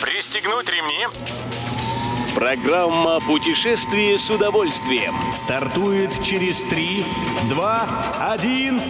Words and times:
Пристегнуть 0.00 0.68
ремни. 0.68 1.06
Программа 2.34 3.20
«Путешествие 3.20 4.16
с 4.16 4.30
удовольствием» 4.30 5.14
стартует 5.30 6.10
через 6.22 6.62
3, 6.64 7.04
2, 7.50 8.14
1... 8.32 8.80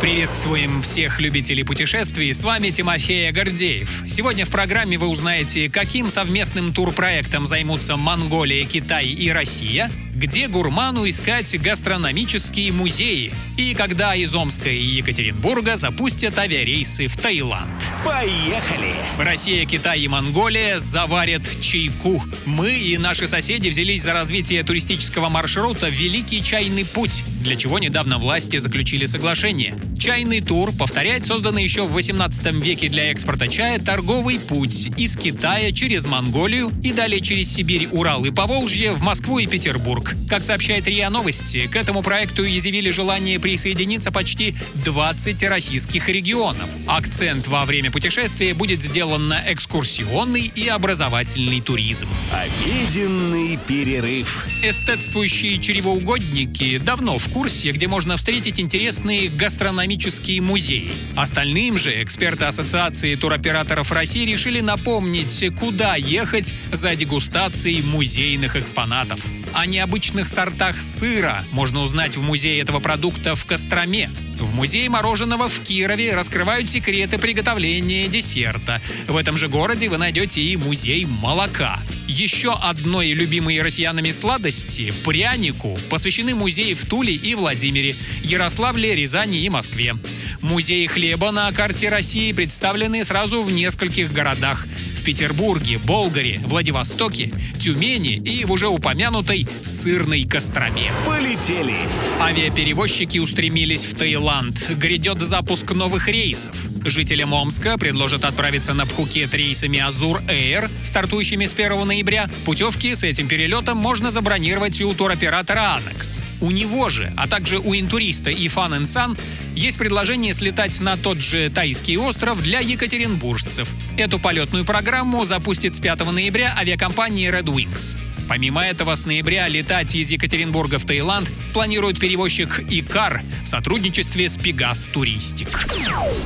Приветствуем 0.00 0.82
всех 0.82 1.20
любителей 1.20 1.64
путешествий, 1.64 2.34
с 2.34 2.42
вами 2.42 2.68
Тимофей 2.68 3.30
Гордеев. 3.30 4.02
Сегодня 4.06 4.44
в 4.44 4.50
программе 4.50 4.98
вы 4.98 5.06
узнаете, 5.06 5.70
каким 5.70 6.10
совместным 6.10 6.74
турпроектом 6.74 7.46
займутся 7.46 7.96
Монголия, 7.96 8.66
Китай 8.66 9.06
и 9.06 9.30
Россия, 9.30 9.90
где 10.14 10.48
гурману 10.48 11.08
искать 11.08 11.58
гастрономические 11.58 12.72
музеи 12.72 13.32
и 13.56 13.74
когда 13.74 14.14
из 14.14 14.34
Омска 14.34 14.68
и 14.68 14.82
Екатеринбурга 14.82 15.76
запустят 15.76 16.38
авиарейсы 16.38 17.06
в 17.06 17.16
Таиланд. 17.16 17.83
Поехали! 18.04 18.94
Россия, 19.18 19.64
Китай 19.64 20.00
и 20.00 20.08
Монголия 20.08 20.78
заварят 20.78 21.42
чайку. 21.60 22.22
Мы 22.44 22.72
и 22.72 22.98
наши 22.98 23.28
соседи 23.28 23.68
взялись 23.68 24.02
за 24.02 24.12
развитие 24.12 24.62
туристического 24.62 25.28
маршрута 25.28 25.88
«Великий 25.88 26.42
чайный 26.42 26.84
путь», 26.84 27.24
для 27.40 27.56
чего 27.56 27.78
недавно 27.78 28.18
власти 28.18 28.58
заключили 28.58 29.06
соглашение. 29.06 29.74
Чайный 29.98 30.40
тур 30.40 30.72
повторяет 30.72 31.24
созданный 31.24 31.62
еще 31.62 31.84
в 31.84 31.92
18 31.92 32.52
веке 32.62 32.88
для 32.88 33.10
экспорта 33.10 33.48
чая 33.48 33.78
торговый 33.78 34.38
путь 34.38 34.88
из 34.98 35.16
Китая 35.16 35.70
через 35.70 36.06
Монголию 36.06 36.72
и 36.82 36.92
далее 36.92 37.20
через 37.20 37.54
Сибирь, 37.54 37.88
Урал 37.92 38.24
и 38.24 38.30
Поволжье 38.30 38.92
в 38.92 39.02
Москву 39.02 39.38
и 39.38 39.46
Петербург. 39.46 40.14
Как 40.28 40.42
сообщает 40.42 40.86
РИА 40.86 41.08
Новости, 41.10 41.68
к 41.68 41.76
этому 41.76 42.02
проекту 42.02 42.44
изъявили 42.44 42.90
желание 42.90 43.38
присоединиться 43.38 44.10
почти 44.10 44.54
20 44.74 45.42
российских 45.44 46.08
регионов. 46.08 46.68
Акцент 46.86 47.46
во 47.46 47.64
время 47.64 47.90
путешествия 47.94 48.54
будет 48.54 48.82
сделан 48.82 49.28
на 49.28 49.40
экскурсионный 49.52 50.50
и 50.52 50.66
образовательный 50.66 51.60
туризм. 51.60 52.08
Обеденный 52.32 53.56
перерыв. 53.68 54.48
Эстетствующие 54.64 55.60
чревоугодники 55.60 56.78
давно 56.78 57.18
в 57.18 57.28
курсе, 57.28 57.70
где 57.70 57.86
можно 57.86 58.16
встретить 58.16 58.58
интересные 58.58 59.28
гастрономические 59.28 60.42
музеи. 60.42 60.90
Остальным 61.14 61.78
же 61.78 62.02
эксперты 62.02 62.46
Ассоциации 62.46 63.14
туроператоров 63.14 63.92
России 63.92 64.26
решили 64.26 64.58
напомнить, 64.58 65.44
куда 65.56 65.94
ехать 65.94 66.52
за 66.72 66.96
дегустацией 66.96 67.82
музейных 67.82 68.56
экспонатов. 68.56 69.20
О 69.54 69.66
необычных 69.66 70.26
сортах 70.26 70.80
сыра 70.80 71.44
можно 71.52 71.82
узнать 71.82 72.16
в 72.16 72.22
музее 72.22 72.60
этого 72.60 72.80
продукта 72.80 73.36
в 73.36 73.44
Костроме. 73.44 74.10
В 74.40 74.52
музее 74.52 74.90
мороженого 74.90 75.48
в 75.48 75.60
Кирове 75.60 76.12
раскрывают 76.14 76.68
секреты 76.68 77.18
приготовления 77.18 78.08
десерта. 78.08 78.82
В 79.06 79.16
этом 79.16 79.36
же 79.36 79.46
городе 79.46 79.88
вы 79.88 79.96
найдете 79.96 80.40
и 80.40 80.56
музей 80.56 81.06
молока. 81.06 81.78
Еще 82.08 82.52
одной 82.52 83.12
любимой 83.12 83.62
россиянами 83.62 84.10
сладости– 84.10 84.92
прянику– 85.04 85.78
посвящены 85.88 86.34
музеи 86.34 86.74
в 86.74 86.84
Туле 86.84 87.14
и 87.14 87.36
Владимире, 87.36 87.94
Ярославле, 88.24 88.96
Рязани 88.96 89.38
и 89.38 89.48
Москве. 89.48 89.94
Музеи 90.40 90.86
хлеба 90.86 91.30
на 91.30 91.50
карте 91.52 91.88
России 91.88 92.32
представлены 92.32 93.04
сразу 93.04 93.42
в 93.42 93.52
нескольких 93.52 94.12
городах– 94.12 94.66
Петербурге, 95.04 95.78
Болгаре, 95.78 96.40
Владивостоке, 96.44 97.30
Тюмени 97.60 98.16
и 98.16 98.44
в 98.44 98.52
уже 98.52 98.68
упомянутой 98.68 99.46
сырной 99.62 100.24
Костроме. 100.24 100.90
Полетели! 101.06 101.76
Авиаперевозчики 102.20 103.18
устремились 103.18 103.84
в 103.84 103.94
Таиланд. 103.94 104.70
Грядет 104.76 105.20
запуск 105.20 105.70
новых 105.72 106.08
рейсов. 106.08 106.56
Жителям 106.84 107.32
Омска 107.32 107.78
предложат 107.78 108.24
отправиться 108.24 108.74
на 108.74 108.86
Пхукет 108.86 109.34
рейсами 109.34 109.78
Азур 109.78 110.18
Air, 110.28 110.70
стартующими 110.84 111.46
с 111.46 111.54
1 111.54 111.86
ноября. 111.86 112.28
Путевки 112.44 112.94
с 112.94 113.02
этим 113.02 113.28
перелетом 113.28 113.78
можно 113.78 114.10
забронировать 114.10 114.80
и 114.80 114.84
у 114.84 114.94
туроператора 114.94 115.76
Анекс. 115.76 116.22
У 116.40 116.50
него 116.50 116.90
же, 116.90 117.10
а 117.16 117.26
также 117.26 117.58
у 117.58 117.74
интуриста 117.74 118.30
и 118.30 118.48
Fun 118.48 118.82
Sun 118.82 119.18
есть 119.54 119.78
предложение 119.78 120.34
слетать 120.34 120.80
на 120.80 120.96
тот 120.96 121.20
же 121.20 121.50
Тайский 121.50 121.96
остров 121.96 122.42
для 122.42 122.60
екатеринбуржцев. 122.60 123.68
Эту 123.96 124.18
полетную 124.18 124.64
программу 124.64 125.24
запустит 125.24 125.74
с 125.74 125.80
5 125.80 126.12
ноября 126.12 126.54
авиакомпания 126.58 127.32
Red 127.32 127.44
Wings. 127.44 127.96
Помимо 128.28 128.64
этого, 128.64 128.94
с 128.94 129.06
ноября 129.06 129.48
летать 129.48 129.94
из 129.94 130.10
Екатеринбурга 130.10 130.78
в 130.78 130.84
Таиланд 130.84 131.30
планирует 131.52 131.98
перевозчик 131.98 132.60
Икар 132.70 133.22
в 133.42 133.46
сотрудничестве 133.46 134.28
с 134.28 134.36
Пегас 134.36 134.86
Туристик. 134.86 135.66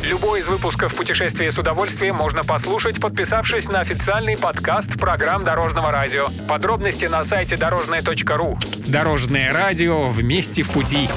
Любой 0.03 0.41
из 0.41 0.49
выпусков 0.49 0.95
«Путешествие 0.95 1.51
с 1.51 1.59
удовольствием» 1.59 2.17
можно 2.17 2.45
послушать, 2.45 3.01
подписавшись 3.01 3.69
на 3.69 3.81
официальный 3.81 4.37
подкаст 4.37 4.99
программ 4.99 5.45
Дорожного 5.45 5.91
радио. 5.91 6.29
Подробности 6.49 7.07
на 7.07 7.25
сайте 7.25 7.57
дорожное.ру. 7.57 8.59
Дорожное 8.87 9.53
радио 9.53 10.09
вместе 10.09 10.63
в 10.63 10.71
пути. 10.71 11.09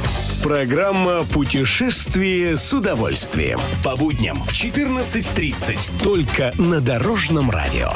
Программа 0.44 1.24
«Путешествие 1.24 2.58
с 2.58 2.74
удовольствием». 2.74 3.60
По 3.84 3.96
будням 3.96 4.38
в 4.44 4.52
14.30. 4.52 6.04
Только 6.04 6.52
на 6.58 6.82
Дорожном 6.82 7.52
радио. 7.52 7.92